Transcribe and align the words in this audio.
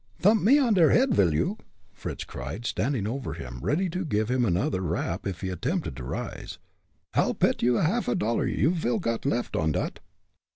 "Thump 0.19 0.41
me 0.41 0.57
on 0.57 0.73
der 0.73 0.89
head, 0.89 1.13
vil 1.13 1.31
you?" 1.31 1.59
Fritz 1.93 2.23
cried, 2.23 2.65
standing 2.65 3.05
over 3.05 3.33
him, 3.35 3.59
ready 3.61 3.87
to 3.91 4.03
give 4.03 4.29
him 4.31 4.43
another 4.45 4.81
rap, 4.81 5.27
if 5.27 5.41
he 5.41 5.49
attempted 5.49 5.95
to 5.97 6.03
rise. 6.03 6.57
"I'll 7.13 7.35
pet 7.35 7.61
you 7.61 7.77
a 7.77 7.83
half 7.83 8.07
dollar 8.17 8.47
you 8.47 8.71
vil 8.71 8.97
got 8.97 9.27
left, 9.27 9.55
on 9.55 9.73
dot." 9.73 9.99